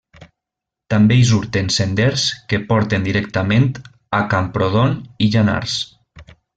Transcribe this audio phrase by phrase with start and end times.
[0.93, 3.71] També hi surten senders que porten directament
[4.21, 5.81] a Camprodon i Llanars.